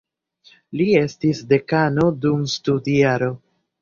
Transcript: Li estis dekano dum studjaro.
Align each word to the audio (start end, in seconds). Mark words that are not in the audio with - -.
Li 0.79 0.87
estis 1.01 1.41
dekano 1.53 2.07
dum 2.25 2.49
studjaro. 2.55 3.29